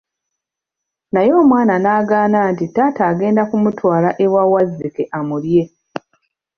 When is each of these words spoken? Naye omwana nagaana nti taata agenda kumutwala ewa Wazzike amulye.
Naye 1.13 1.31
omwana 1.41 1.73
nagaana 1.83 2.39
nti 2.51 2.65
taata 2.75 3.01
agenda 3.11 3.41
kumutwala 3.49 4.09
ewa 4.25 4.41
Wazzike 4.51 5.03
amulye. 5.17 5.63